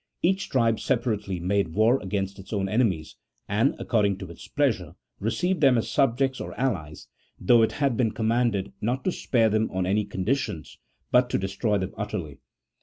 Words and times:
Each 0.23 0.49
tribe 0.49 0.79
separately 0.79 1.39
made 1.39 1.75
war 1.75 2.01
against 2.01 2.39
its 2.39 2.51
own 2.51 2.67
enemies, 2.67 3.17
and, 3.47 3.75
according 3.77 4.17
to 4.17 4.31
its 4.31 4.47
pleasure, 4.47 4.95
received 5.19 5.61
them 5.61 5.77
as 5.77 5.91
subjects 5.91 6.41
or 6.41 6.59
allies, 6.59 7.07
though 7.39 7.61
it 7.61 7.73
had 7.73 7.97
been 7.97 8.09
commanded 8.11 8.73
not 8.81 9.03
to 9.03 9.11
spare 9.11 9.49
them 9.49 9.69
on 9.71 9.85
any 9.85 10.05
conditions, 10.05 10.79
but 11.11 11.29
to 11.29 11.37
de 11.37 11.45
stroy 11.45 11.79
them 11.79 11.93
utterly. 11.97 12.39